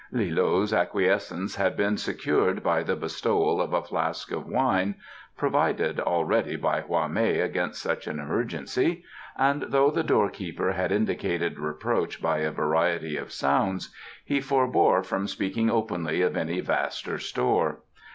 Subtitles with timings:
[0.11, 4.95] Li loe's acquiescence had been secured by the bestowal of a flask of wine
[5.37, 9.03] (provided already by Hwa mei against such an emergency),
[9.37, 13.93] and though the door keeper had indicated reproach by a variety of sounds,
[14.25, 17.81] he forbore from speaking openly of any vaster store.